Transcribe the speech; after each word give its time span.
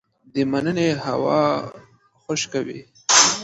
د 0.33 0.35
مني 0.51 0.89
هوا 1.05 1.45
خشکه 2.23 2.59
وي 2.65 2.79